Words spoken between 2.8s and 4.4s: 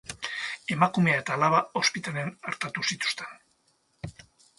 zituzten.